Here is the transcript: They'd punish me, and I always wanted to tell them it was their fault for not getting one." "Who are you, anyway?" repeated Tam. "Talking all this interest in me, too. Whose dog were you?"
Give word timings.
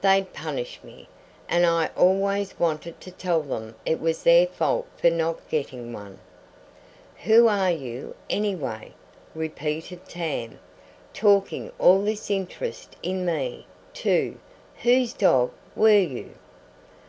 They'd 0.00 0.32
punish 0.32 0.78
me, 0.84 1.08
and 1.48 1.66
I 1.66 1.88
always 1.96 2.56
wanted 2.56 3.00
to 3.00 3.10
tell 3.10 3.42
them 3.42 3.74
it 3.84 4.00
was 4.00 4.22
their 4.22 4.46
fault 4.46 4.86
for 4.96 5.10
not 5.10 5.48
getting 5.48 5.92
one." 5.92 6.20
"Who 7.24 7.48
are 7.48 7.72
you, 7.72 8.14
anyway?" 8.30 8.92
repeated 9.34 10.06
Tam. 10.06 10.60
"Talking 11.12 11.72
all 11.80 12.00
this 12.00 12.30
interest 12.30 12.94
in 13.02 13.26
me, 13.26 13.66
too. 13.92 14.38
Whose 14.84 15.12
dog 15.12 15.50
were 15.74 15.98
you?" 15.98 16.30